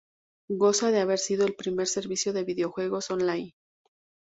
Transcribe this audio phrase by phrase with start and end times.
[0.49, 3.53] Goza de haber sido el primer servicio de videojuegos online.